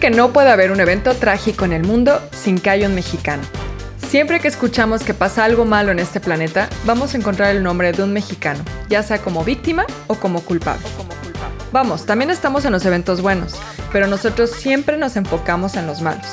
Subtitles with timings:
[0.00, 3.42] Que no puede haber un evento trágico en el mundo sin que haya un mexicano.
[4.06, 7.90] Siempre que escuchamos que pasa algo malo en este planeta, vamos a encontrar el nombre
[7.90, 10.84] de un mexicano, ya sea como víctima o como culpable.
[11.72, 13.54] Vamos, también estamos en los eventos buenos,
[13.92, 16.26] pero nosotros siempre nos enfocamos en los malos.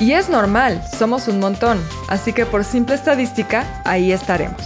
[0.00, 1.78] Y es normal, somos un montón,
[2.08, 4.62] así que por simple estadística, ahí estaremos.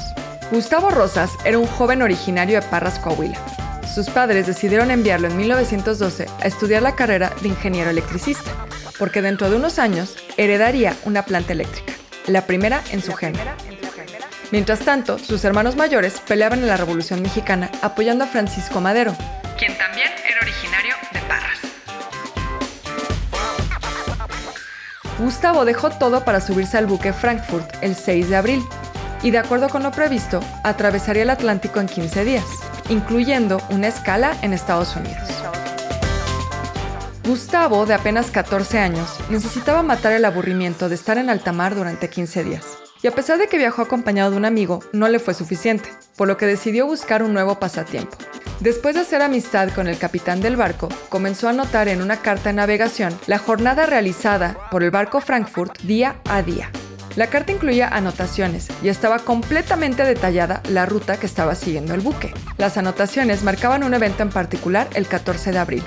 [0.53, 3.41] Gustavo Rosas era un joven originario de Parras, Coahuila.
[3.95, 8.51] Sus padres decidieron enviarlo en 1912 a estudiar la carrera de ingeniero electricista,
[8.99, 11.93] porque dentro de unos años heredaría una planta eléctrica,
[12.27, 13.51] la primera en su género.
[14.51, 19.15] Mientras tanto, sus hermanos mayores peleaban en la Revolución Mexicana apoyando a Francisco Madero,
[19.59, 21.59] quien también era originario de Parras.
[25.19, 28.65] Gustavo dejó todo para subirse al buque Frankfurt el 6 de abril
[29.23, 34.37] y de acuerdo con lo previsto, atravesaría el Atlántico en 15 días incluyendo una escala
[34.43, 35.29] en Estados Unidos.
[37.27, 42.11] Gustavo, de apenas 14 años, necesitaba matar el aburrimiento de estar en alta mar durante
[42.11, 42.79] 15 días.
[43.03, 46.29] Y a pesar de que viajó acompañado de un amigo, no le fue suficiente, por
[46.29, 48.17] lo que decidió buscar un nuevo pasatiempo.
[48.61, 52.51] Después de hacer amistad con el capitán del barco, comenzó a anotar en una carta
[52.51, 56.71] de navegación la jornada realizada por el barco Frankfurt día a día.
[57.15, 62.33] La carta incluía anotaciones y estaba completamente detallada la ruta que estaba siguiendo el buque.
[62.57, 65.85] Las anotaciones marcaban un evento en particular el 14 de abril.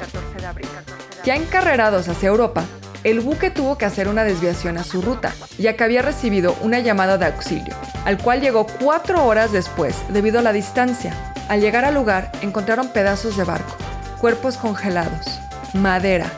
[1.23, 2.63] Ya encarrerados hacia Europa,
[3.03, 6.79] el buque tuvo que hacer una desviación a su ruta, ya que había recibido una
[6.79, 11.13] llamada de auxilio, al cual llegó cuatro horas después debido a la distancia.
[11.49, 13.75] Al llegar al lugar encontraron pedazos de barco,
[14.21, 15.39] cuerpos congelados,
[15.73, 16.31] madera,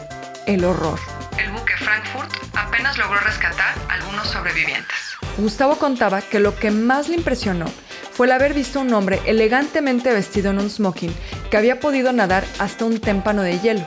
[0.45, 0.99] el horror.
[1.37, 3.75] El buque Frankfurt apenas logró rescatar
[4.47, 5.17] sobrevivientes.
[5.37, 7.65] Gustavo contaba que lo que más le impresionó
[8.11, 11.13] fue el haber visto un hombre elegantemente vestido en un smoking
[11.51, 13.85] que había podido nadar hasta un témpano de hielo.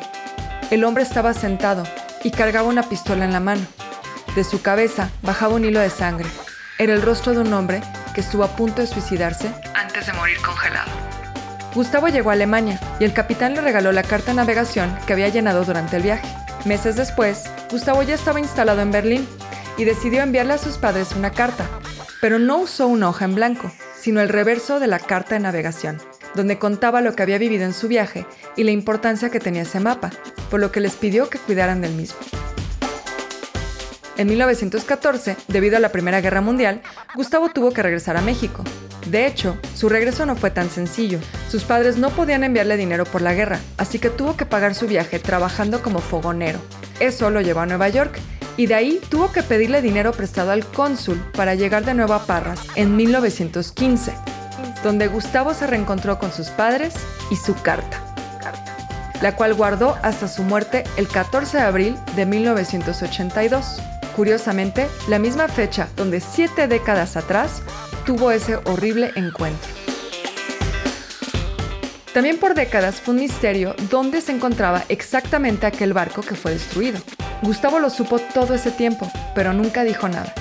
[0.70, 1.84] El hombre estaba sentado
[2.22, 3.66] y cargaba una pistola en la mano.
[4.36, 6.28] De su cabeza bajaba un hilo de sangre.
[6.78, 7.82] Era el rostro de un hombre
[8.14, 10.90] que estuvo a punto de suicidarse antes de morir congelado.
[11.74, 15.28] Gustavo llegó a Alemania y el capitán le regaló la carta de navegación que había
[15.28, 16.28] llenado durante el viaje.
[16.64, 19.28] Meses después, Gustavo ya estaba instalado en Berlín
[19.80, 21.66] y decidió enviarle a sus padres una carta,
[22.20, 25.96] pero no usó una hoja en blanco, sino el reverso de la carta de navegación,
[26.34, 28.26] donde contaba lo que había vivido en su viaje
[28.56, 30.10] y la importancia que tenía ese mapa,
[30.50, 32.18] por lo que les pidió que cuidaran del mismo.
[34.18, 36.82] En 1914, debido a la Primera Guerra Mundial,
[37.14, 38.62] Gustavo tuvo que regresar a México.
[39.06, 41.20] De hecho, su regreso no fue tan sencillo.
[41.48, 44.86] Sus padres no podían enviarle dinero por la guerra, así que tuvo que pagar su
[44.86, 46.58] viaje trabajando como fogonero.
[46.98, 48.20] Eso lo llevó a Nueva York
[48.60, 52.26] y de ahí tuvo que pedirle dinero prestado al cónsul para llegar de nuevo a
[52.26, 54.12] Parras en 1915,
[54.84, 56.92] donde Gustavo se reencontró con sus padres
[57.30, 58.02] y su carta,
[59.22, 63.80] la cual guardó hasta su muerte el 14 de abril de 1982.
[64.14, 67.62] Curiosamente, la misma fecha donde siete décadas atrás
[68.04, 69.70] tuvo ese horrible encuentro.
[72.12, 77.00] También por décadas fue un misterio dónde se encontraba exactamente aquel barco que fue destruido.
[77.42, 80.32] Gustavo lo supo todo ese tiempo, pero nunca dijo nada.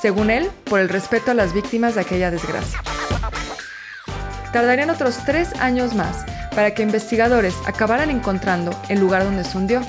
[0.00, 2.80] Según él, por el respeto a las víctimas de aquella desgracia.
[4.52, 9.82] Tardarían otros tres años más para que investigadores acabaran encontrando el lugar donde se hundió,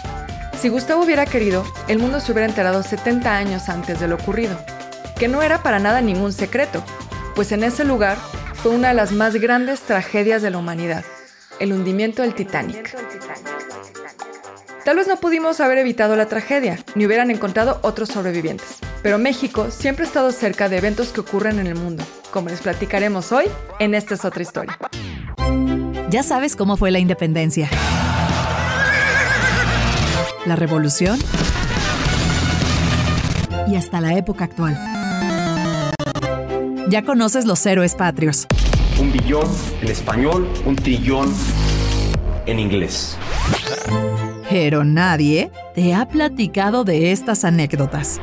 [0.60, 4.60] si Gustavo hubiera querido, el mundo se hubiera enterado 70 años antes de lo ocurrido,
[5.18, 6.84] que no era para nada ningún secreto,
[7.34, 8.18] pues en ese lugar
[8.56, 11.06] fue una de las más grandes tragedias de la humanidad,
[11.62, 12.94] el hundimiento del Titanic.
[14.90, 19.70] Tal vez no pudimos haber evitado la tragedia, ni hubieran encontrado otros sobrevivientes, pero México
[19.70, 23.46] siempre ha estado cerca de eventos que ocurren en el mundo, como les platicaremos hoy
[23.78, 24.76] en Esta es otra historia.
[26.10, 27.70] Ya sabes cómo fue la independencia
[30.48, 31.20] la revolución
[33.68, 34.76] y hasta la época actual.
[36.88, 38.48] Ya conoces los héroes patrios.
[39.00, 39.48] Un billón
[39.84, 41.32] en español, un trillón
[42.48, 43.20] en inglés.
[44.50, 48.20] Pero nadie te ha platicado de estas anécdotas.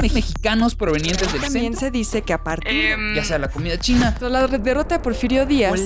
[0.00, 4.46] Mexicanos provenientes del También se dice que a partir ya sea la comida china, la
[4.46, 5.80] derrota de Porfirio Díaz,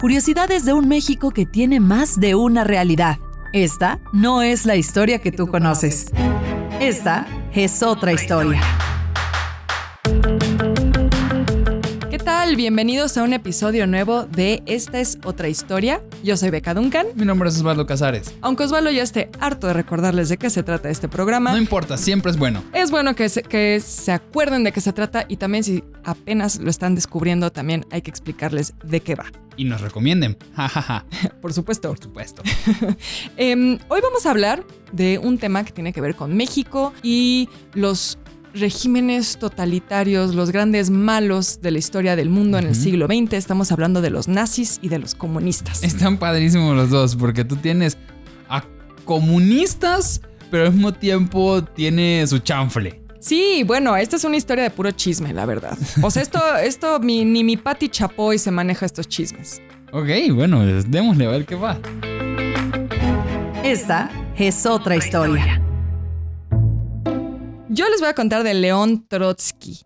[0.00, 3.18] Curiosidades de un México que tiene más de una realidad
[3.52, 6.06] esta no es la historia que tú conoces.
[6.78, 8.60] Esta es otra historia.
[12.50, 12.56] Tal?
[12.56, 16.02] Bienvenidos a un episodio nuevo de Esta es otra historia.
[16.22, 17.06] Yo soy Beca Duncan.
[17.14, 18.34] Mi nombre es Osvaldo Casares.
[18.40, 21.52] Aunque Osvaldo ya esté harto de recordarles de qué se trata este programa.
[21.52, 22.62] No importa, siempre es bueno.
[22.72, 26.58] Es bueno que se, que se acuerden de qué se trata y también si apenas
[26.58, 29.26] lo están descubriendo, también hay que explicarles de qué va
[29.60, 30.38] y nos recomienden.
[30.56, 31.04] Jajaja.
[31.42, 31.88] Por supuesto.
[31.90, 32.42] Por supuesto.
[33.36, 37.48] Em, hoy vamos a hablar de un tema que tiene que ver con México y
[37.74, 38.18] los
[38.54, 43.34] regímenes totalitarios, los grandes malos de la historia del mundo en el siglo XX.
[43.34, 45.82] Estamos hablando de los nazis y de los comunistas.
[45.84, 47.96] Están padrísimos los dos, porque tú tienes
[48.48, 48.64] a
[49.04, 50.20] comunistas,
[50.50, 53.00] pero al mismo tiempo tiene su chanfle.
[53.20, 55.76] Sí, bueno, esta es una historia de puro chisme, la verdad.
[56.02, 59.60] O sea, esto, esto mi- ni mi Patti Chapoy se maneja estos chismes.
[59.92, 61.78] Ok, bueno, démosle a ver qué va.
[63.62, 65.62] Esta es otra historia.
[67.72, 69.78] Yo les voy a contar de León Trotsky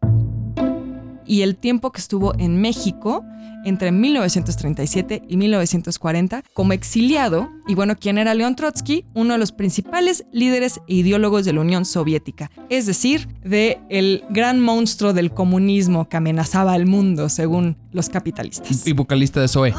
[1.27, 3.23] y el tiempo que estuvo en México
[3.67, 7.51] entre 1937 y 1940 como exiliado.
[7.69, 9.05] Y bueno, ¿quién era León Trotsky?
[9.13, 14.25] Uno de los principales líderes e ideólogos de la Unión Soviética, es decir, de el
[14.31, 18.87] gran monstruo del comunismo que amenazaba al mundo, según los capitalistas.
[18.87, 19.75] Y vocalista de Zoe.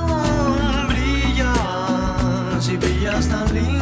[0.88, 3.75] brillas y brillas tan lindo.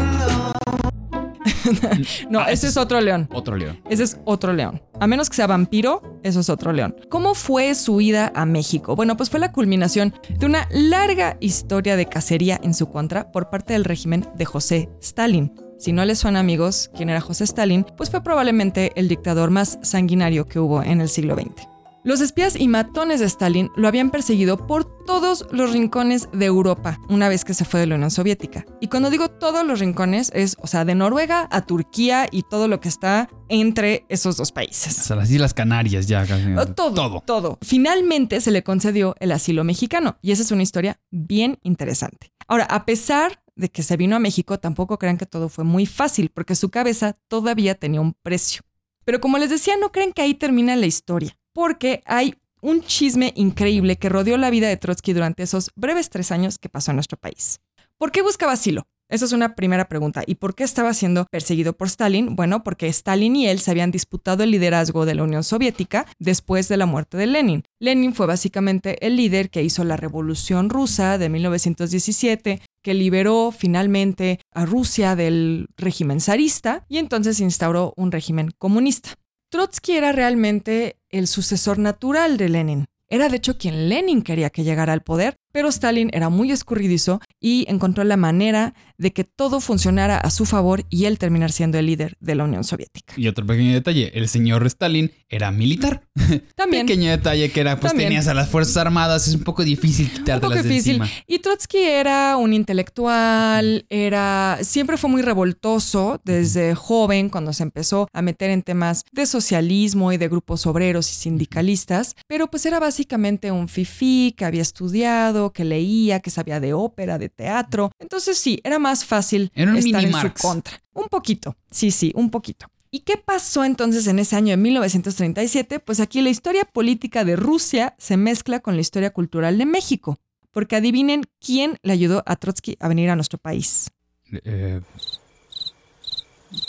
[2.29, 3.29] No, Ah, ese es otro león.
[3.33, 3.79] Otro león.
[3.89, 4.81] Ese es otro león.
[4.99, 6.95] A menos que sea vampiro, eso es otro león.
[7.09, 8.95] ¿Cómo fue su ida a México?
[8.95, 13.49] Bueno, pues fue la culminación de una larga historia de cacería en su contra por
[13.49, 15.53] parte del régimen de José Stalin.
[15.79, 19.79] Si no les suena amigos quién era José Stalin, pues fue probablemente el dictador más
[19.81, 21.72] sanguinario que hubo en el siglo XX.
[22.05, 26.99] Los espías y matones de Stalin lo habían perseguido por todos los rincones de Europa
[27.07, 28.65] una vez que se fue de la Unión Soviética.
[28.81, 32.67] Y cuando digo todos los rincones es, o sea, de Noruega a Turquía y todo
[32.67, 34.93] lo que está entre esos dos O países.
[34.93, 36.25] sea, las Islas Canarias ya.
[36.25, 36.53] casi.
[36.57, 40.99] Oh, Todo, todo, Finalmente se le concedió el asilo mexicano y esa es una historia
[41.09, 42.33] bien interesante.
[42.49, 45.85] Ahora, a pesar de que se vino a México, tampoco crean que todo fue muy
[45.85, 48.61] fácil porque su cabeza todavía tenía un precio.
[49.05, 53.33] Pero como les decía, no creen que ahí termina la historia, porque hay un chisme
[53.35, 56.97] increíble que rodeó la vida de Trotsky durante esos breves tres años que pasó en
[56.97, 57.59] nuestro país.
[57.97, 58.83] ¿Por qué buscaba asilo?
[59.09, 60.23] Esa es una primera pregunta.
[60.25, 62.35] ¿Y por qué estaba siendo perseguido por Stalin?
[62.35, 66.67] Bueno, porque Stalin y él se habían disputado el liderazgo de la Unión Soviética después
[66.67, 67.63] de la muerte de Lenin.
[67.79, 74.39] Lenin fue básicamente el líder que hizo la Revolución Rusa de 1917, que liberó finalmente
[74.51, 79.11] a Rusia del régimen zarista y entonces instauró un régimen comunista.
[79.51, 82.85] Trotsky era realmente el sucesor natural de Lenin.
[83.07, 87.21] Era de hecho quien Lenin quería que llegara al poder, pero Stalin era muy escurridizo
[87.39, 91.77] y encontró la manera de que todo funcionara a su favor y él terminar siendo
[91.77, 93.13] el líder de la Unión Soviética.
[93.17, 96.03] Y otro pequeño detalle, el señor Stalin era militar.
[96.55, 98.09] También Pequeño detalle que era, pues También.
[98.09, 101.01] tenías a las Fuerzas Armadas, es un poco difícil un poco quitártelas de difícil.
[101.01, 101.23] encima.
[101.27, 108.07] Y Trotsky era un intelectual, era siempre fue muy revoltoso desde joven cuando se empezó
[108.13, 112.79] a meter en temas de socialismo y de grupos obreros y sindicalistas, pero pues era
[112.79, 117.91] básicamente un fifí que había estudiado, que leía, que sabía de ópera, de teatro.
[117.99, 120.41] Entonces sí, era más fácil Era un estar en Marx.
[120.41, 120.81] su contra.
[120.93, 122.67] Un poquito, sí, sí, un poquito.
[122.91, 125.79] ¿Y qué pasó entonces en ese año de 1937?
[125.79, 130.19] Pues aquí la historia política de Rusia se mezcla con la historia cultural de México.
[130.51, 133.89] Porque adivinen quién le ayudó a Trotsky a venir a nuestro país.
[134.31, 134.79] Eh,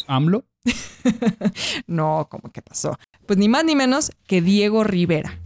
[0.06, 0.44] ¿AMLO?
[1.87, 2.96] No, ¿cómo que pasó?
[3.27, 5.39] Pues ni más ni menos que Diego Rivera.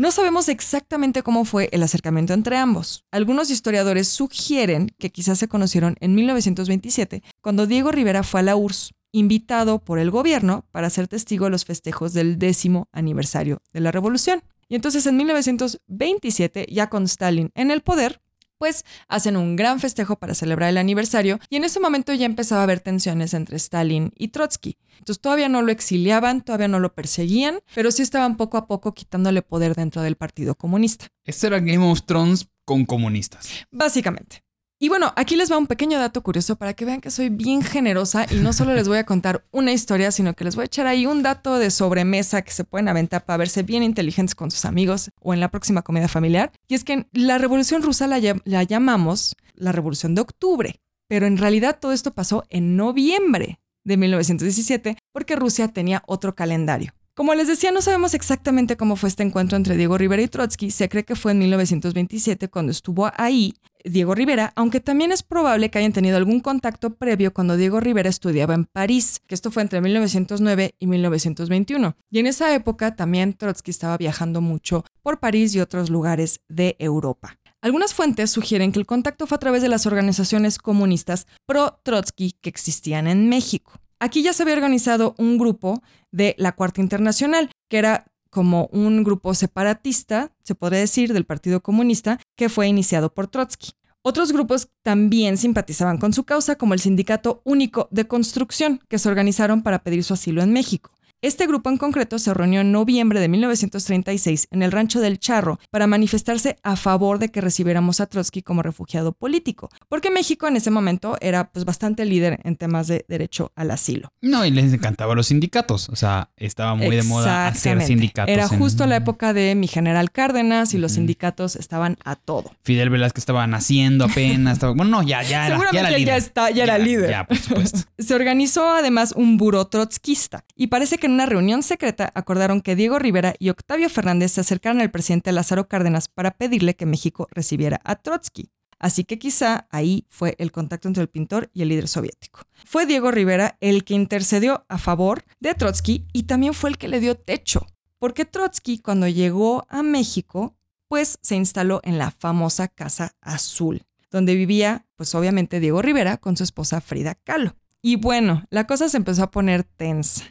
[0.00, 3.04] No sabemos exactamente cómo fue el acercamiento entre ambos.
[3.10, 8.56] Algunos historiadores sugieren que quizás se conocieron en 1927, cuando Diego Rivera fue a la
[8.56, 13.80] URSS, invitado por el gobierno para ser testigo de los festejos del décimo aniversario de
[13.80, 14.42] la revolución.
[14.70, 18.22] Y entonces en 1927, ya con Stalin en el poder,
[18.60, 22.60] pues hacen un gran festejo para celebrar el aniversario y en ese momento ya empezaba
[22.60, 24.76] a haber tensiones entre Stalin y Trotsky.
[24.98, 28.92] Entonces todavía no lo exiliaban, todavía no lo perseguían, pero sí estaban poco a poco
[28.92, 31.06] quitándole poder dentro del Partido Comunista.
[31.24, 33.48] Este era Game of Thrones con comunistas.
[33.70, 34.44] Básicamente.
[34.82, 37.60] Y bueno, aquí les va un pequeño dato curioso para que vean que soy bien
[37.60, 40.66] generosa y no solo les voy a contar una historia, sino que les voy a
[40.66, 44.50] echar ahí un dato de sobremesa que se pueden aventar para verse bien inteligentes con
[44.50, 46.50] sus amigos o en la próxima comida familiar.
[46.66, 50.76] Y es que la Revolución Rusa la, llam- la llamamos la Revolución de Octubre,
[51.08, 56.94] pero en realidad todo esto pasó en noviembre de 1917 porque Rusia tenía otro calendario.
[57.14, 60.70] Como les decía, no sabemos exactamente cómo fue este encuentro entre Diego Rivera y Trotsky.
[60.70, 65.70] Se cree que fue en 1927 cuando estuvo ahí Diego Rivera, aunque también es probable
[65.70, 69.62] que hayan tenido algún contacto previo cuando Diego Rivera estudiaba en París, que esto fue
[69.62, 71.96] entre 1909 y 1921.
[72.10, 76.76] Y en esa época también Trotsky estaba viajando mucho por París y otros lugares de
[76.78, 77.36] Europa.
[77.62, 82.48] Algunas fuentes sugieren que el contacto fue a través de las organizaciones comunistas pro-Trotsky que
[82.48, 83.72] existían en México.
[84.00, 89.04] Aquí ya se había organizado un grupo de la Cuarta Internacional, que era como un
[89.04, 93.72] grupo separatista, se podría decir, del Partido Comunista, que fue iniciado por Trotsky.
[94.02, 99.10] Otros grupos también simpatizaban con su causa, como el Sindicato Único de Construcción, que se
[99.10, 100.92] organizaron para pedir su asilo en México.
[101.22, 105.58] Este grupo en concreto se reunió en noviembre de 1936 en el rancho del Charro
[105.70, 110.56] para manifestarse a favor de que recibiéramos a Trotsky como refugiado político, porque México en
[110.56, 114.08] ese momento era pues bastante líder en temas de derecho al asilo.
[114.22, 115.90] No, y les encantaban los sindicatos.
[115.90, 118.32] O sea, estaba muy de moda hacer sindicatos.
[118.32, 122.50] Era en- justo la época de mi general Cárdenas y los sindicatos estaban a todo.
[122.62, 124.54] Fidel Velázquez estaba naciendo apenas.
[124.54, 126.16] estaba- bueno, no, ya, ya era, Seguramente ya era ya líder.
[126.16, 127.10] está- ya era líder.
[127.10, 127.80] Ya, por supuesto.
[127.98, 132.76] Se organizó además un buró trotskista y parece que en una reunión secreta acordaron que
[132.76, 137.26] Diego Rivera y Octavio Fernández se acercaran al presidente Lázaro Cárdenas para pedirle que México
[137.32, 138.52] recibiera a Trotsky.
[138.78, 142.42] Así que quizá ahí fue el contacto entre el pintor y el líder soviético.
[142.64, 146.88] Fue Diego Rivera el que intercedió a favor de Trotsky y también fue el que
[146.88, 147.66] le dio techo,
[147.98, 154.36] porque Trotsky cuando llegó a México, pues se instaló en la famosa Casa Azul, donde
[154.36, 157.56] vivía, pues obviamente Diego Rivera con su esposa Frida Kahlo.
[157.82, 160.24] Y bueno, la cosa se empezó a poner tensa.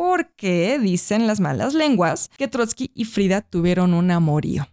[0.00, 4.66] Porque dicen las malas lenguas que Trotsky y Frida tuvieron un amorío.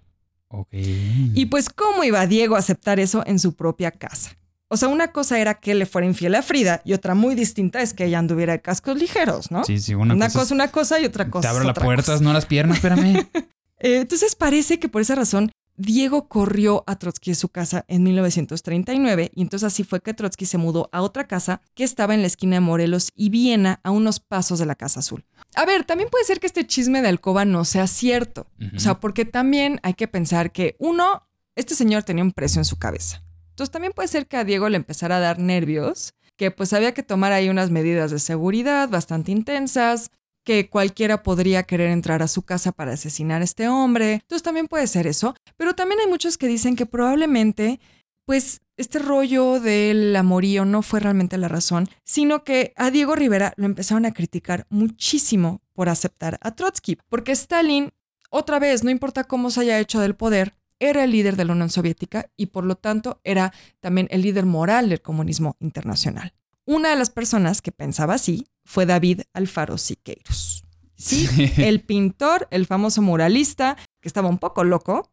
[0.47, 0.69] Ok.
[0.71, 4.37] Y pues, ¿cómo iba Diego a aceptar eso en su propia casa?
[4.69, 7.81] O sea, una cosa era que le fuera infiel a Frida y otra muy distinta
[7.81, 9.65] es que ella anduviera de cascos ligeros, ¿no?
[9.65, 11.41] Sí, sí, una, una cosa, cosa, una cosa y otra cosa.
[11.41, 13.27] Te abro las puertas, no las piernas, espérame.
[13.79, 18.01] Eh, entonces parece que por esa razón Diego corrió a Trotsky de su casa en
[18.01, 22.21] 1939 y entonces así fue que Trotsky se mudó a otra casa que estaba en
[22.21, 25.23] la esquina de Morelos y Viena a unos pasos de la Casa Azul.
[25.55, 28.47] A ver, también puede ser que este chisme de alcoba no sea cierto.
[28.75, 32.65] O sea, porque también hay que pensar que uno, este señor tenía un precio en
[32.65, 33.23] su cabeza.
[33.51, 36.93] Entonces también puede ser que a Diego le empezara a dar nervios, que pues había
[36.93, 40.11] que tomar ahí unas medidas de seguridad bastante intensas,
[40.47, 44.13] que cualquiera podría querer entrar a su casa para asesinar a este hombre.
[44.13, 45.35] Entonces también puede ser eso.
[45.57, 47.81] Pero también hay muchos que dicen que probablemente,
[48.23, 53.51] pues, este rollo del amorío no fue realmente la razón, sino que a Diego Rivera
[53.57, 57.91] lo empezaron a criticar muchísimo por aceptar a Trotsky, porque Stalin,
[58.29, 61.51] otra vez, no importa cómo se haya hecho del poder, era el líder de la
[61.51, 63.51] Unión Soviética y por lo tanto era
[63.81, 66.31] también el líder moral del comunismo internacional.
[66.67, 70.65] Una de las personas que pensaba así fue David Alfaro Siqueiros.
[70.95, 75.09] Sí, el pintor, el famoso muralista, que estaba un poco loco,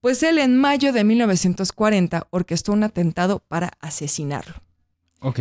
[0.00, 4.54] pues él en mayo de 1940 orquestó un atentado para asesinarlo.
[5.20, 5.40] Ok.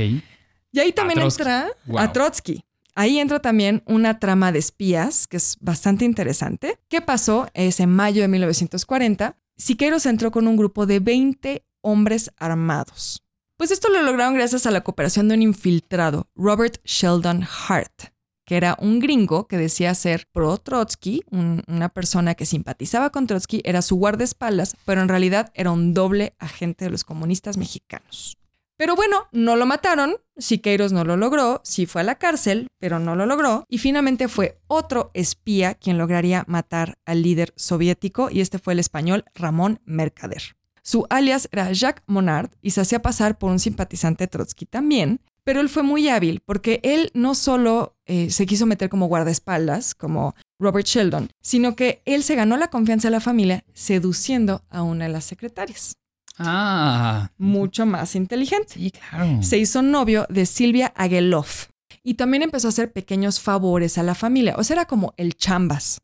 [0.72, 2.00] Y ahí también entra Wow.
[2.00, 2.64] a Trotsky.
[2.96, 6.80] Ahí entra también una trama de espías que es bastante interesante.
[6.90, 7.48] ¿Qué pasó?
[7.54, 9.38] Es en mayo de 1940.
[9.56, 13.24] Siqueiros entró con un grupo de 20 hombres armados.
[13.58, 18.14] Pues esto lo lograron gracias a la cooperación de un infiltrado, Robert Sheldon Hart,
[18.46, 23.26] que era un gringo que decía ser pro Trotsky, un- una persona que simpatizaba con
[23.26, 28.38] Trotsky, era su guardaespaldas, pero en realidad era un doble agente de los comunistas mexicanos.
[28.78, 33.00] Pero bueno, no lo mataron, Siqueiros no lo logró, sí fue a la cárcel, pero
[33.00, 38.42] no lo logró, y finalmente fue otro espía quien lograría matar al líder soviético, y
[38.42, 40.57] este fue el español Ramón Mercader.
[40.88, 45.60] Su alias era Jacques Monard y se hacía pasar por un simpatizante Trotsky también, pero
[45.60, 50.34] él fue muy hábil porque él no solo eh, se quiso meter como guardaespaldas, como
[50.58, 55.08] Robert Sheldon, sino que él se ganó la confianza de la familia seduciendo a una
[55.08, 55.98] de las secretarias,
[56.40, 57.32] Ah.
[57.38, 58.76] mucho más inteligente.
[58.76, 59.44] Sí, claro.
[59.44, 61.68] Se hizo novio de Silvia Ageloff
[62.02, 65.36] y también empezó a hacer pequeños favores a la familia, o sea, era como el
[65.36, 65.98] chambas.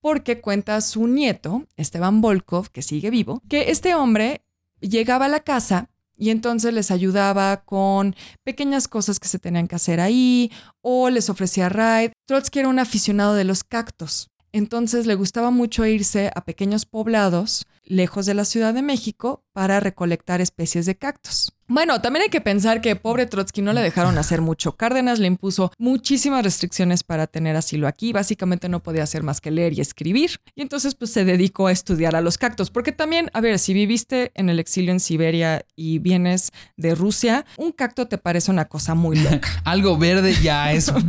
[0.00, 4.42] Porque cuenta su nieto, Esteban Volkov, que sigue vivo, que este hombre
[4.80, 9.76] llegaba a la casa y entonces les ayudaba con pequeñas cosas que se tenían que
[9.76, 10.50] hacer ahí
[10.80, 12.12] o les ofrecía ride.
[12.26, 14.30] Trotsky era un aficionado de los cactos.
[14.52, 19.80] Entonces le gustaba mucho irse a pequeños poblados lejos de la Ciudad de México para
[19.80, 21.52] recolectar especies de cactus.
[21.68, 24.76] Bueno, también hay que pensar que pobre Trotsky no le dejaron hacer mucho.
[24.76, 28.12] Cárdenas le impuso muchísimas restricciones para tener asilo aquí.
[28.12, 30.40] Básicamente no podía hacer más que leer y escribir.
[30.54, 32.70] Y entonces pues se dedicó a estudiar a los cactus.
[32.70, 37.44] Porque también, a ver, si viviste en el exilio en Siberia y vienes de Rusia,
[37.56, 39.48] un cacto te parece una cosa muy loca.
[39.64, 40.92] Algo verde ya es.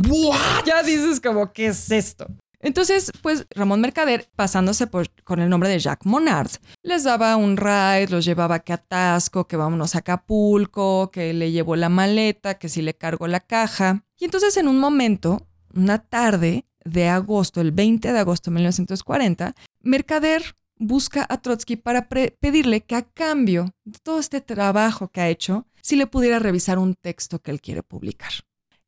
[0.66, 2.26] Ya dices como, ¿qué es esto?
[2.60, 6.50] Entonces, pues Ramón Mercader, pasándose por, con el nombre de Jacques Monard,
[6.82, 11.52] les daba un ride, los llevaba que a Tasco, que vámonos a Acapulco, que le
[11.52, 14.04] llevó la maleta, que si le cargó la caja.
[14.18, 19.54] Y entonces en un momento, una tarde de agosto, el 20 de agosto de 1940,
[19.82, 25.28] Mercader busca a Trotsky para pedirle que a cambio de todo este trabajo que ha
[25.28, 28.32] hecho, si le pudiera revisar un texto que él quiere publicar.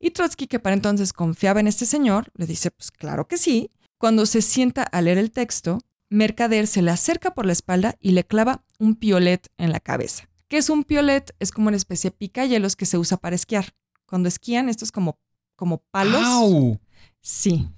[0.00, 3.70] Y Trotsky, que para entonces confiaba en este señor, le dice, pues claro que sí.
[3.98, 5.78] Cuando se sienta a leer el texto,
[6.08, 10.28] Mercader se le acerca por la espalda y le clava un piolet en la cabeza.
[10.48, 11.34] ¿Qué es un piolet?
[11.38, 13.74] Es como una especie de picahielos que se usa para esquiar.
[14.06, 15.18] Cuando esquían, esto es como,
[15.54, 16.22] como palos.
[16.24, 16.80] ¡Au!
[17.20, 17.68] Sí.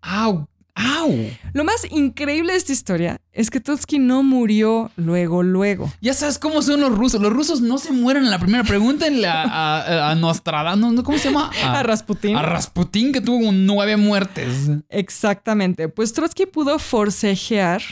[0.00, 0.48] ¡Au!
[0.74, 1.12] ¡Au!
[1.52, 5.92] Lo más increíble de esta historia es que Trotsky no murió luego, luego.
[6.00, 7.20] Ya sabes cómo son los rusos.
[7.20, 8.64] Los rusos no se mueren en la primera.
[8.64, 11.02] Pregúntenle a, a, a Nostradamus, ¿no?
[11.02, 11.50] ¿cómo se llama?
[11.64, 12.36] A Rasputín.
[12.36, 14.70] A Rasputín, que tuvo nueve muertes.
[14.88, 15.88] Exactamente.
[15.88, 17.82] Pues Trotsky pudo forcejear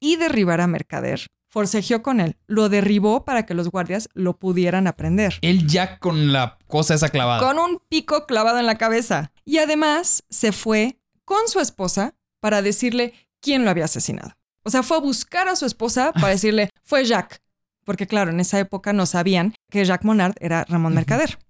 [0.00, 1.26] y derribar a Mercader.
[1.48, 5.38] Forcejeó con él, lo derribó para que los guardias lo pudieran aprender.
[5.40, 7.40] Él ya con la cosa esa clavada.
[7.40, 9.32] Con un pico clavado en la cabeza.
[9.46, 12.14] Y además se fue con su esposa
[12.46, 14.36] para decirle quién lo había asesinado.
[14.62, 17.40] O sea, fue a buscar a su esposa para decirle, fue Jacques.
[17.84, 21.40] Porque claro, en esa época no sabían que Jacques Monard era Ramón Mercader.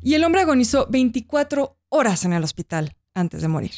[0.00, 3.74] Y el hombre agonizó 24 horas en el hospital antes de morir.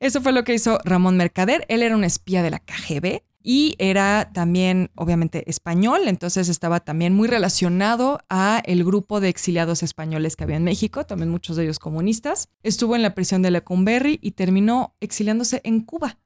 [0.00, 1.64] Eso fue lo que hizo Ramón Mercader.
[1.68, 7.14] Él era un espía de la KGB y era también, obviamente, español, entonces estaba también
[7.14, 11.62] muy relacionado a el grupo de exiliados españoles que había en México, también muchos de
[11.62, 12.48] ellos comunistas.
[12.64, 16.18] Estuvo en la prisión de Lecumberri y terminó exiliándose en Cuba.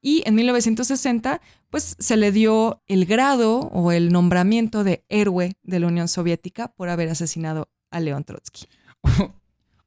[0.00, 5.80] Y en 1960, pues se le dio el grado o el nombramiento de héroe de
[5.80, 8.66] la Unión Soviética por haber asesinado a León Trotsky.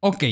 [0.01, 0.23] ok.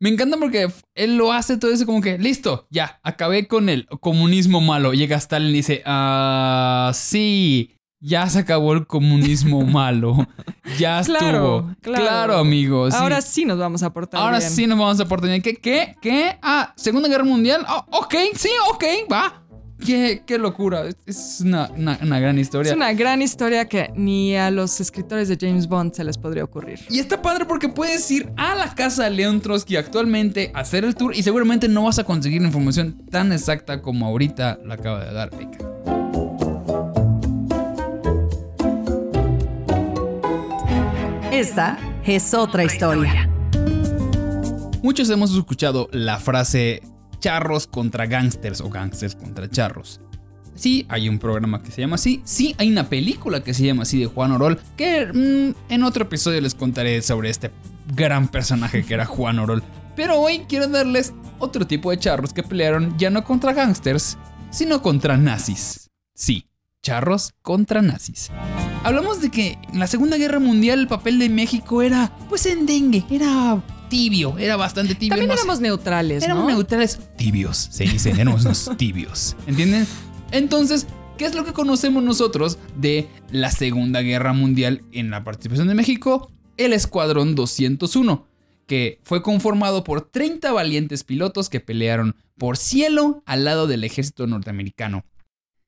[0.00, 3.86] Me encanta porque él lo hace todo eso como que, listo, ya, acabé con el
[4.00, 4.92] comunismo malo.
[4.94, 10.16] Llega Stalin y dice, ah, sí, ya se acabó el comunismo malo.
[10.78, 11.18] Ya estuvo.
[11.18, 12.36] Claro, Claro, claro.
[12.38, 12.94] amigos.
[12.94, 13.00] sí.
[13.00, 14.50] Ahora sí nos vamos a portar Ahora bien.
[14.50, 15.42] sí nos vamos a portar bien.
[15.42, 15.56] ¿Qué?
[15.56, 15.96] ¿Qué?
[16.00, 16.38] ¿Qué?
[16.42, 17.64] Ah, Segunda Guerra Mundial.
[17.68, 19.42] Oh, ok, sí, ok, va.
[19.84, 20.84] Qué, qué locura.
[21.06, 22.70] Es- una, una- una gran historia.
[22.72, 26.44] Es una gran historia que ni a los escritores de James Bond se les podría
[26.44, 26.80] ocurrir.
[26.90, 30.84] Y está padre porque puedes ir a la casa de León Trotsky actualmente, a hacer
[30.84, 35.04] el tour y seguramente no vas a conseguir información tan exacta como ahorita la acaba
[35.04, 35.58] de dar Beca.
[41.32, 43.28] Esta es otra historia.
[44.82, 46.82] Muchos hemos escuchado la frase
[47.20, 50.00] charros contra gangsters o gangsters contra charros.
[50.54, 52.20] Sí, hay un programa que se llama así.
[52.24, 54.60] Sí, hay una película que se llama así de Juan Orol.
[54.76, 57.52] Que mm, en otro episodio les contaré sobre este
[57.94, 59.62] gran personaje que era Juan Orol.
[59.94, 64.18] Pero hoy quiero darles otro tipo de charros que pelearon ya no contra gangsters,
[64.50, 65.90] sino contra nazis.
[66.14, 66.46] Sí,
[66.82, 68.30] charros contra nazis.
[68.82, 72.66] Hablamos de que en la Segunda Guerra Mundial el papel de México era, pues en
[72.66, 75.16] dengue, era tibio, era bastante tibio.
[75.16, 76.50] También éramos neutrales, Éramos ¿no?
[76.50, 79.86] neutrales tibios, se dice, éramos unos tibios, ¿entienden?
[80.30, 85.68] Entonces, ¿qué es lo que conocemos nosotros de la Segunda Guerra Mundial en la participación
[85.68, 86.30] de México?
[86.56, 88.26] El Escuadrón 201,
[88.66, 94.26] que fue conformado por 30 valientes pilotos que pelearon por cielo al lado del ejército
[94.26, 95.04] norteamericano.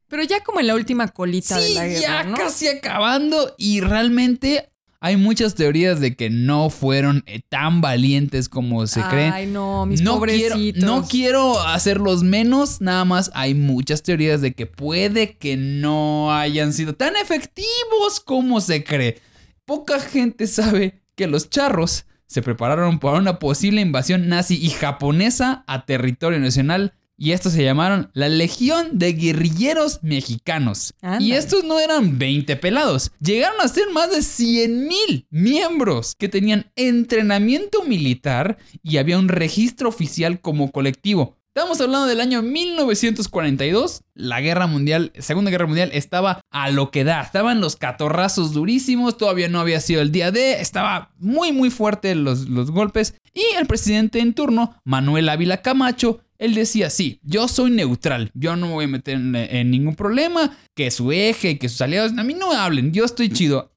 [0.08, 2.36] Pero ya como en la última colita de Sí, la guerra, ya ¿no?
[2.36, 4.70] casi acabando y realmente
[5.02, 9.32] hay muchas teorías de que no fueron eh, tan valientes como se creen.
[9.32, 14.52] Ay, no, mis no quiero, no quiero hacerlos menos, nada más hay muchas teorías de
[14.52, 19.18] que puede que no hayan sido tan efectivos como se cree.
[19.64, 25.64] Poca gente sabe que los charros se prepararon para una posible invasión nazi y japonesa
[25.66, 30.94] a territorio nacional y estos se llamaron la Legión de Guerrilleros Mexicanos.
[31.20, 36.30] Y estos no eran 20 pelados, llegaron a ser más de 100 mil miembros que
[36.30, 41.36] tenían entrenamiento militar y había un registro oficial como colectivo.
[41.54, 44.02] Estamos hablando del año 1942.
[44.14, 47.20] La guerra mundial, Segunda Guerra Mundial, estaba a lo que da.
[47.20, 49.18] Estaban los catorrazos durísimos.
[49.18, 50.60] Todavía no había sido el día de.
[50.60, 53.14] Estaba muy, muy fuerte los, los golpes.
[53.34, 58.30] Y el presidente en turno, Manuel Ávila Camacho, él decía: Sí, yo soy neutral.
[58.34, 60.56] Yo no me voy a meter en, ningún problema.
[60.74, 62.92] Que su eje, que sus aliados, a mí no hablen.
[62.92, 63.72] Yo estoy chido.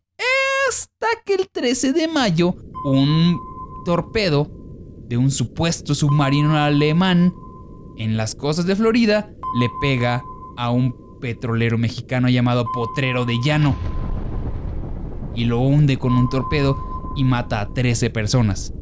[0.69, 3.37] Hasta que el 13 de mayo, un
[3.85, 4.49] torpedo
[5.09, 7.33] de un supuesto submarino alemán
[7.97, 10.23] en las costas de Florida le pega
[10.55, 13.75] a un petrolero mexicano llamado Potrero de Llano
[15.35, 16.77] y lo hunde con un torpedo
[17.17, 18.73] y mata a 13 personas.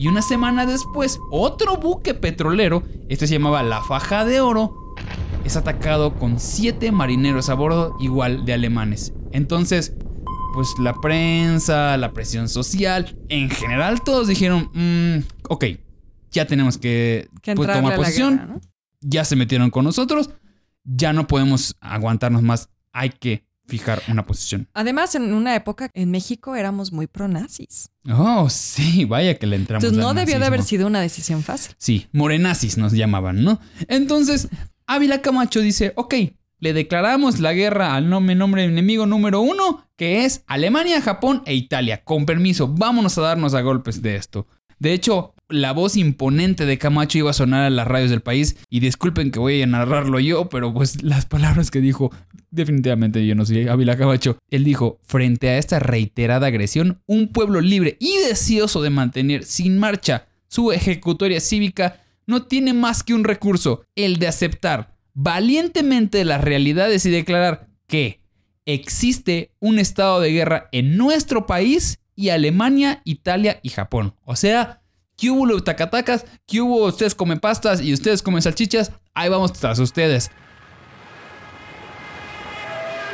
[0.00, 4.94] Y una semana después, otro buque petrolero, este se llamaba La Faja de Oro,
[5.44, 9.12] es atacado con 7 marineros a bordo igual de alemanes.
[9.30, 9.92] Entonces,
[10.54, 15.18] pues la prensa, la presión social, en general todos dijeron, "Mm,
[15.50, 15.66] ok,
[16.30, 18.60] ya tenemos que, Que pues, tomar posición, guerra, ¿no?
[19.02, 20.30] ya se metieron con nosotros,
[20.82, 24.68] ya no podemos aguantarnos más, hay que fijar una posición.
[24.74, 27.90] Además, en una época en México éramos muy pro-nazis.
[28.10, 29.84] Oh, sí, vaya que le entramos.
[29.84, 31.74] Entonces no debió de haber sido una decisión fácil.
[31.78, 33.60] Sí, morenazis nos llamaban, ¿no?
[33.88, 34.48] Entonces,
[34.86, 36.14] Ávila Camacho dice, ok,
[36.58, 41.54] le declaramos la guerra al nombre, nombre enemigo número uno, que es Alemania, Japón e
[41.54, 42.02] Italia.
[42.04, 44.46] Con permiso, vámonos a darnos a golpes de esto.
[44.78, 48.56] De hecho, la voz imponente de Camacho iba a sonar a las radios del país.
[48.68, 52.10] Y disculpen que voy a narrarlo yo, pero pues las palabras que dijo,
[52.50, 54.38] definitivamente yo no soy Ávila Camacho.
[54.50, 59.78] Él dijo, frente a esta reiterada agresión, un pueblo libre y deseoso de mantener sin
[59.78, 66.42] marcha su ejecutoria cívica no tiene más que un recurso, el de aceptar valientemente las
[66.42, 68.20] realidades y declarar que
[68.64, 74.14] existe un estado de guerra en nuestro país y Alemania, Italia y Japón.
[74.24, 74.79] O sea,
[75.20, 79.52] que hubo los tacatacas, que hubo ustedes comen pastas y ustedes comen salchichas, ahí vamos
[79.52, 80.30] tras ustedes.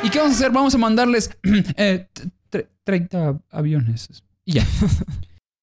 [0.03, 0.51] ¿Y qué vamos a hacer?
[0.51, 1.29] Vamos a mandarles
[1.75, 2.07] eh,
[2.85, 4.23] 30 aviones.
[4.45, 4.65] Y ya.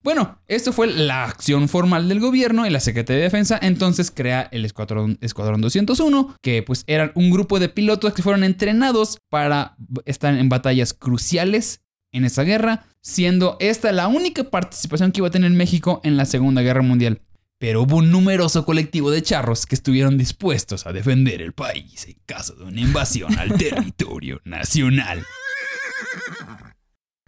[0.02, 4.46] Bueno, esto fue la acción formal del gobierno y la Secretaría de Defensa entonces crea
[4.52, 9.76] el Escuadrón, Escuadrón 201, que pues eran un grupo de pilotos que fueron entrenados para
[10.04, 11.80] estar en batallas cruciales
[12.12, 16.24] en esa guerra, siendo esta la única participación que iba a tener México en la
[16.24, 17.20] Segunda Guerra Mundial.
[17.58, 22.16] Pero hubo un numeroso colectivo de charros que estuvieron dispuestos a defender el país en
[22.26, 25.24] caso de una invasión al territorio nacional.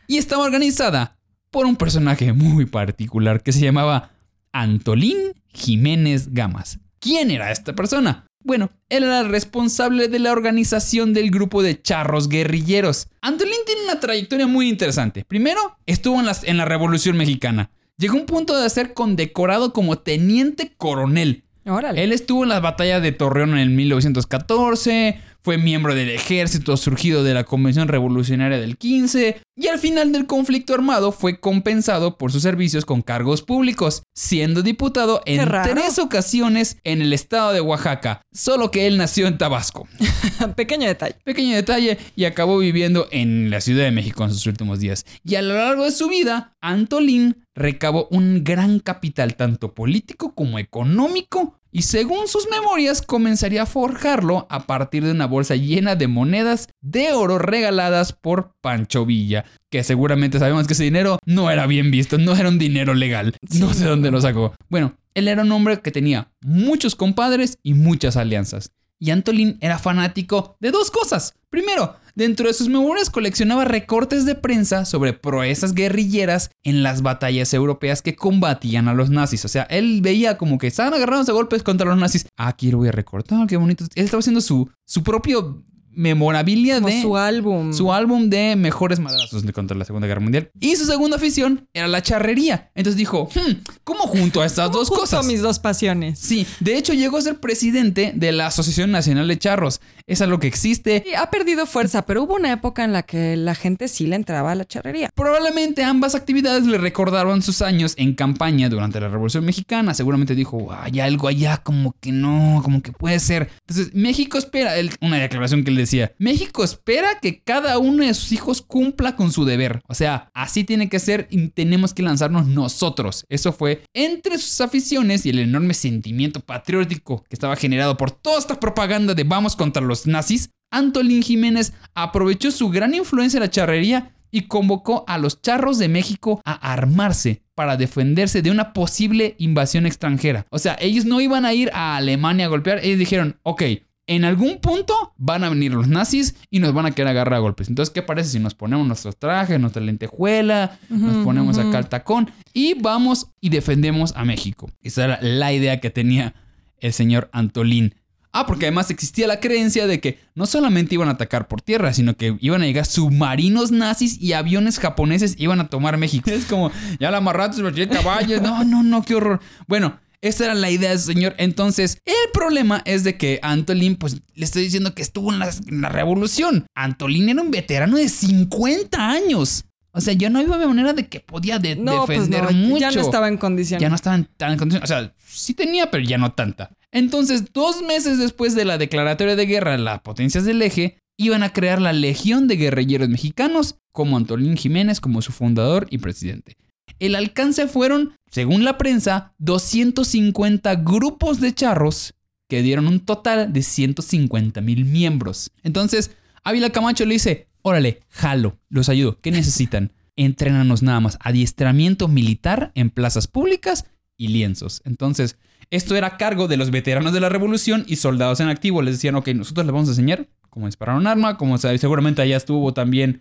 [0.08, 1.18] Y estaba organizada
[1.50, 4.10] por un personaje muy particular que se llamaba
[4.52, 6.78] Antolín Jiménez Gamas.
[6.98, 8.25] ¿Quién era esta persona?
[8.46, 13.08] Bueno, él era el responsable de la organización del grupo de charros guerrilleros.
[13.20, 15.24] Antolín tiene una trayectoria muy interesante.
[15.26, 17.72] Primero, estuvo en la, en la Revolución Mexicana.
[17.98, 21.42] Llegó a un punto de ser condecorado como teniente coronel.
[21.66, 22.04] Órale.
[22.04, 27.22] Él estuvo en las batallas de Torreón en el 1914, fue miembro del ejército surgido
[27.22, 32.32] de la Convención Revolucionaria del 15 y al final del conflicto armado fue compensado por
[32.32, 38.22] sus servicios con cargos públicos, siendo diputado en tres ocasiones en el estado de Oaxaca,
[38.32, 39.86] solo que él nació en Tabasco.
[40.56, 41.14] Pequeño detalle.
[41.22, 45.06] Pequeño detalle, y acabó viviendo en la Ciudad de México en sus últimos días.
[45.22, 50.58] Y a lo largo de su vida, Antolín recabó un gran capital tanto político como
[50.58, 56.08] económico y según sus memorias comenzaría a forjarlo a partir de una bolsa llena de
[56.08, 61.66] monedas de oro regaladas por Pancho Villa, que seguramente sabemos que ese dinero no era
[61.66, 64.54] bien visto, no era un dinero legal, no sé dónde lo sacó.
[64.70, 68.70] Bueno, él era un hombre que tenía muchos compadres y muchas alianzas.
[68.98, 71.34] Y Antolín era fanático de dos cosas.
[71.50, 77.54] Primero, dentro de sus memorias coleccionaba recortes de prensa sobre proezas guerrilleras en las batallas
[77.54, 79.44] europeas que combatían a los nazis.
[79.44, 82.26] O sea, él veía como que estaban agarrándose a golpes contra los nazis.
[82.36, 83.84] Ah, aquí lo voy a recortar, qué bonito.
[83.94, 85.64] Él estaba haciendo su, su propio
[85.96, 87.72] memorabilia Como de su álbum.
[87.72, 90.50] su álbum de mejores madrazos de contra la Segunda Guerra Mundial.
[90.60, 92.70] Y su segunda afición era la charrería.
[92.74, 95.26] Entonces dijo, hmm, ¿cómo junto a estas ¿Cómo dos junto cosas?
[95.26, 96.18] mis dos pasiones.
[96.18, 99.80] Sí, de hecho llegó a ser presidente de la Asociación Nacional de Charros.
[100.06, 101.02] Es algo que existe.
[101.04, 104.14] Sí, ha perdido fuerza, pero hubo una época en la que la gente sí le
[104.14, 105.10] entraba a la charrería.
[105.14, 109.94] Probablemente ambas actividades le recordaron sus años en campaña durante la Revolución Mexicana.
[109.94, 113.50] Seguramente dijo, hay algo allá como que no, como que puede ser.
[113.66, 118.14] Entonces, México espera, él- una declaración que él decía, México espera que cada uno de
[118.14, 119.80] sus hijos cumpla con su deber.
[119.88, 123.24] O sea, así tiene que ser y tenemos que lanzarnos nosotros.
[123.28, 128.38] Eso fue entre sus aficiones y el enorme sentimiento patriótico que estaba generado por toda
[128.38, 130.50] esta propaganda de vamos contra los nazis.
[130.70, 135.88] Antolín Jiménez aprovechó su gran influencia en la charrería y convocó a los charros de
[135.88, 140.46] México a armarse para defenderse de una posible invasión extranjera.
[140.50, 143.62] O sea, ellos no iban a ir a Alemania a golpear, ellos dijeron, ok,
[144.08, 147.38] en algún punto van a venir los nazis y nos van a querer agarrar a
[147.40, 147.68] golpes.
[147.68, 152.30] Entonces, ¿qué parece si nos ponemos nuestros trajes, nuestra lentejuela, nos ponemos acá el tacón
[152.52, 154.70] y vamos y defendemos a México?
[154.82, 156.34] Esa era la idea que tenía
[156.78, 157.94] el señor Antolín.
[158.38, 161.94] Ah, porque además existía la creencia de que no solamente iban a atacar por tierra,
[161.94, 166.30] sino que iban a llegar submarinos nazis y aviones japoneses iban a tomar México.
[166.36, 166.70] Es como,
[167.00, 168.42] ya la amarraste, caballos.
[168.42, 169.40] No, no, no, qué horror.
[169.66, 171.34] Bueno, esa era la idea de ese señor.
[171.38, 175.50] Entonces, el problema es de que Antolín, pues le estoy diciendo que estuvo en la,
[175.68, 176.66] en la revolución.
[176.74, 179.64] Antolín era un veterano de 50 años.
[179.96, 182.80] O sea, ya no había manera de que podía de- No, pues defender no, mucho
[182.80, 183.80] ya no estaba en condiciones.
[183.82, 184.90] ya no estaban tan en condiciones.
[184.90, 186.70] O sea, sí tenía, pero ya no tanta.
[186.92, 191.52] Entonces, dos meses después de la declaratoria de guerra, las potencias del eje iban a
[191.52, 196.56] crear la Legión de Guerrilleros Mexicanos, como Antolín Jiménez como su fundador y presidente.
[196.98, 202.14] El alcance fueron, según la prensa, 250 grupos de charros
[202.48, 205.50] que dieron un total de 150 mil miembros.
[205.62, 206.10] Entonces,
[206.44, 209.92] Ávila Camacho le dice, órale, jalo, los ayudo, ¿qué necesitan?
[210.16, 214.80] Entrénanos nada más, adiestramiento militar en plazas públicas y lienzos.
[214.84, 215.36] Entonces,
[215.70, 218.82] esto era a cargo de los veteranos de la revolución y soldados en activo.
[218.82, 222.22] Les decían, ok, nosotros les vamos a enseñar cómo disparar un arma, como se- seguramente
[222.22, 223.20] allá estuvo también,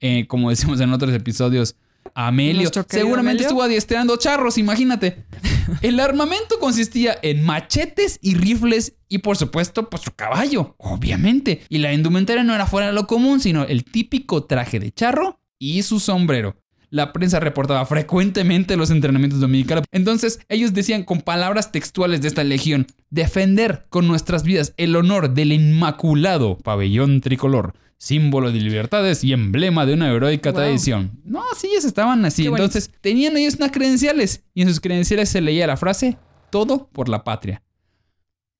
[0.00, 1.76] eh, como decimos en otros episodios,
[2.14, 2.70] Amelio.
[2.88, 3.46] Seguramente Amelio.
[3.48, 5.26] estuvo adiestrando charros, imagínate.
[5.82, 11.62] El armamento consistía en machetes y rifles y por supuesto, pues su caballo, obviamente.
[11.68, 15.40] Y la indumentaria no era fuera de lo común, sino el típico traje de charro
[15.58, 16.56] y su sombrero.
[16.94, 19.84] La prensa reportaba frecuentemente los entrenamientos dominicanos.
[19.90, 25.34] Entonces, ellos decían con palabras textuales de esta legión, defender con nuestras vidas el honor
[25.34, 30.60] del inmaculado pabellón tricolor, símbolo de libertades y emblema de una heroica Wow.
[30.60, 31.10] tradición.
[31.24, 32.44] No, sí, ellos estaban así.
[32.44, 32.50] Qué.
[32.50, 36.16] Entonces, tenían ellos unas credenciales y en sus credenciales se leía la frase,
[36.50, 37.64] todo por la patria.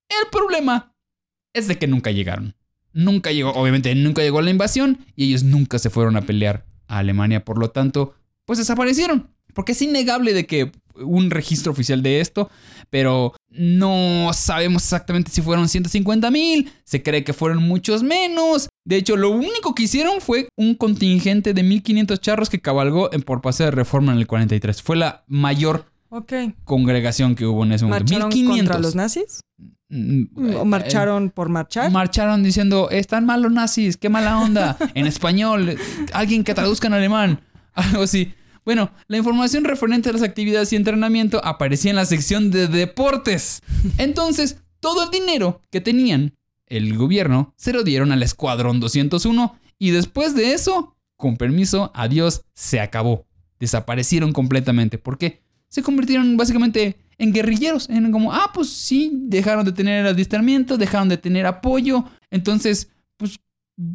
[0.08, 0.92] El problema
[1.52, 2.56] es de que nunca llegaron.
[2.92, 6.98] Nunca llegó, obviamente nunca llegó la invasión y ellos nunca se fueron a pelear a
[6.98, 9.30] Alemania, por lo tanto, pues desaparecieron.
[9.52, 12.50] Porque es innegable de que un registro oficial de esto,
[12.90, 18.68] pero no sabemos exactamente si fueron 150 mil, se cree que fueron muchos menos.
[18.84, 23.22] De hecho, lo único que hicieron fue un contingente de 1500 charros que cabalgó en
[23.22, 24.82] por paseo de reforma en el 43.
[24.82, 25.86] Fue la mayor
[26.64, 28.04] congregación que hubo en ese momento.
[28.04, 28.58] ¿Marcharon 1500.
[28.58, 29.40] contra los nazis?
[29.88, 31.90] Mm, ¿O eh, marcharon por marchar?
[31.90, 34.76] Marcharon diciendo, están mal los nazis, qué mala onda.
[34.94, 35.76] En español,
[36.12, 37.40] alguien que traduzca en alemán.
[37.92, 38.34] Algo así.
[38.64, 43.60] Bueno, la información referente a las actividades y entrenamiento aparecía en la sección de deportes.
[43.98, 46.34] Entonces, todo el dinero que tenían
[46.66, 52.42] el gobierno se lo dieron al Escuadrón 201 y después de eso, con permiso, adiós,
[52.54, 53.26] se acabó.
[53.60, 54.98] Desaparecieron completamente.
[54.98, 55.42] ¿Por qué?
[55.68, 57.88] Se convirtieron básicamente en guerrilleros.
[57.90, 62.04] En como, ah, pues sí, dejaron de tener adiestramiento, dejaron de tener apoyo.
[62.30, 63.40] Entonces, pues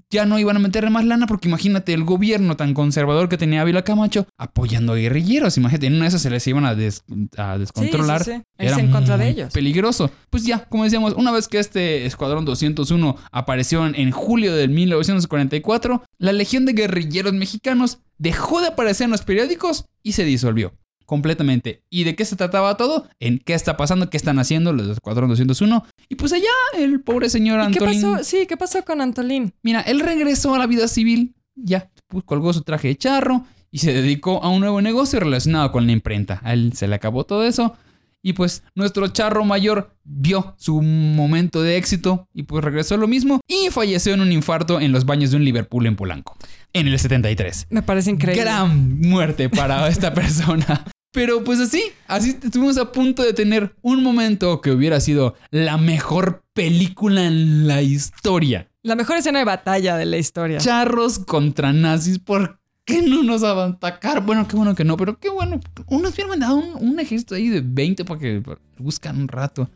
[0.10, 3.62] ya no iban a meterle más lana porque imagínate el gobierno tan conservador que tenía
[3.62, 5.58] Ávila Camacho apoyando a guerrilleros.
[5.58, 7.04] Imagínate, en una de esas se les iban a, des-
[7.38, 8.24] a descontrolar.
[8.24, 8.42] sí, sí.
[8.58, 9.54] Era Irse en contra de ellos.
[9.54, 10.12] Peligroso.
[10.30, 14.68] Pues ya, como decíamos, una vez que este Escuadrón 201 apareció en, en julio de
[14.68, 20.74] 1944, la Legión de Guerrilleros Mexicanos dejó de aparecer en los periódicos y se disolvió
[21.10, 21.82] completamente.
[21.90, 23.08] ¿Y de qué se trataba todo?
[23.20, 24.12] ¿En qué está pasando?
[24.12, 25.84] ¿Qué están haciendo los Escuadrón 201?
[26.08, 28.02] Y pues allá el pobre señor ¿Y qué Antolín.
[28.04, 28.24] pasó?
[28.24, 29.52] Sí, ¿qué pasó con Antolín?
[29.64, 33.80] Mira, él regresó a la vida civil, ya pues, colgó su traje de charro y
[33.80, 36.42] se dedicó a un nuevo negocio relacionado con la imprenta.
[36.44, 37.76] A él se le acabó todo eso.
[38.22, 43.08] Y pues nuestro charro mayor vio su momento de éxito y pues regresó a lo
[43.08, 46.36] mismo y falleció en un infarto en los baños de un Liverpool en Polanco,
[46.74, 47.68] en el 73.
[47.70, 48.44] Me parece increíble.
[48.44, 50.86] Gran muerte para esta persona.
[51.12, 55.78] Pero pues así, así estuvimos a punto de tener un momento que hubiera sido la
[55.78, 58.70] mejor película en la historia.
[58.84, 60.60] La mejor escena de batalla de la historia.
[60.60, 64.24] Charros contra nazis, ¿por qué no nos van a atacar?
[64.24, 65.60] Bueno, qué bueno que no, pero qué bueno.
[65.88, 68.44] Unos hubieran mandado un, un ejército ahí de 20 para que
[68.78, 69.68] buscan un rato.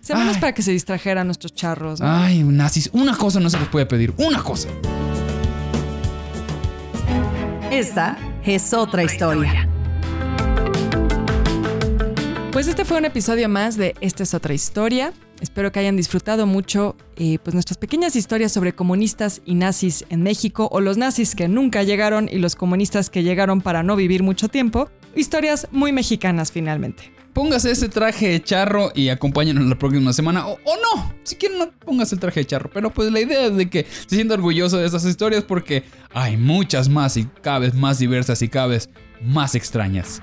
[0.00, 0.40] Se menos Ay.
[0.40, 2.00] para que se distrajeran nuestros charros.
[2.00, 2.06] ¿no?
[2.08, 4.68] Ay, nazis, una cosa no se les puede pedir, una cosa.
[7.72, 9.68] Esta es otra historia.
[12.56, 15.12] Pues este fue un episodio más de Esta es otra historia.
[15.42, 20.22] Espero que hayan disfrutado mucho eh, pues nuestras pequeñas historias sobre comunistas y nazis en
[20.22, 24.22] México o los nazis que nunca llegaron y los comunistas que llegaron para no vivir
[24.22, 24.88] mucho tiempo.
[25.14, 27.12] Historias muy mexicanas finalmente.
[27.34, 30.46] Póngase ese traje de charro y acompáñenos la próxima semana.
[30.46, 32.70] O, no, si quieren no póngase el traje de charro.
[32.72, 36.38] Pero pues la idea es de que se sienta orgulloso de estas historias porque hay
[36.38, 38.88] muchas más y cada vez más diversas y cada vez
[39.20, 40.22] más extrañas.